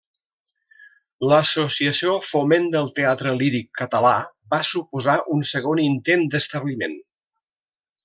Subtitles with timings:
[1.31, 4.17] L'Associació Foment del Teatre Líric Català
[4.57, 7.01] va suposar un segon intent d'establiment.